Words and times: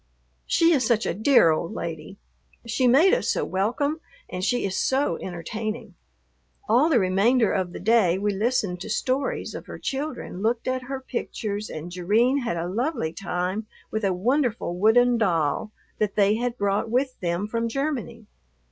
She 0.47 0.71
is 0.73 0.83
such 0.83 1.05
a 1.05 1.13
dear 1.13 1.51
old 1.51 1.73
lady! 1.75 2.17
She 2.65 2.87
made 2.87 3.13
us 3.13 3.29
so 3.29 3.45
welcome 3.45 4.01
and 4.27 4.43
she 4.43 4.65
is 4.65 4.75
so 4.75 5.19
entertaining. 5.21 5.93
All 6.67 6.89
the 6.89 6.97
remainder 6.97 7.51
of 7.53 7.71
the 7.71 7.79
day 7.79 8.17
we 8.17 8.33
listened 8.33 8.81
to 8.81 8.89
stories 8.89 9.53
of 9.53 9.67
her 9.67 9.77
children, 9.77 10.41
looked 10.41 10.67
at 10.67 10.81
her 10.81 10.99
pictures, 11.01 11.69
and 11.69 11.91
Jerrine 11.91 12.39
had 12.39 12.57
a 12.57 12.67
lovely 12.67 13.13
time 13.13 13.67
with 13.91 14.03
a 14.03 14.11
wonderful 14.11 14.75
wooden 14.75 15.19
doll 15.19 15.71
that 15.99 16.15
they 16.15 16.33
had 16.33 16.57
brought 16.57 16.89
with 16.89 17.19
them 17.19 17.45
from 17.47 17.69
Germany. 17.69 18.25